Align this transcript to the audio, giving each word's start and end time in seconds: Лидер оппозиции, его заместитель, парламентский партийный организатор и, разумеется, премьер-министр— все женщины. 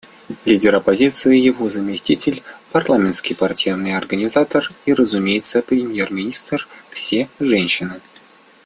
Лидер 0.45 0.73
оппозиции, 0.77 1.37
его 1.37 1.69
заместитель, 1.69 2.41
парламентский 2.71 3.35
партийный 3.35 3.95
организатор 3.95 4.67
и, 4.87 4.93
разумеется, 4.95 5.61
премьер-министр— 5.61 6.67
все 6.89 7.29
женщины. 7.39 8.01